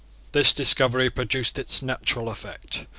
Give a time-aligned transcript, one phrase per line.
[0.31, 2.87] This discovery produced its natural effect.